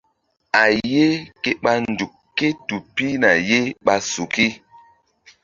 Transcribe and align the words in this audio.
A 0.61 0.63
ye 0.91 1.05
ke 1.41 1.51
ɓa 1.63 1.71
nzuk 1.89 2.13
ké 2.37 2.47
tu 2.67 2.75
pihna 2.95 3.31
ye 3.49 3.59
ɓa 3.85 3.95
suki. 4.11 4.47